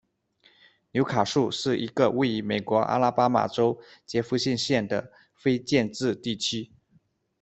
[0.93, 6.71] 纽卡素是一个位于美国阿拉巴马州杰佛逊县的非建制地区。